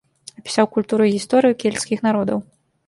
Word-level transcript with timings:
Апісаў 0.39 0.69
культуру 0.77 1.03
і 1.11 1.13
гісторыю 1.19 1.59
кельцкіх 1.61 1.99
народаў. 2.09 2.39